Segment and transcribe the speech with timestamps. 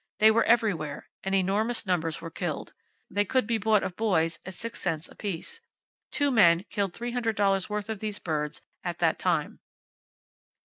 [0.17, 2.73] They were everywhere; and enormous numbers were killed.
[3.07, 5.61] They could be bought of boys at six cents apiece.
[6.09, 9.59] Two men killed $300 worth of these birds at that time."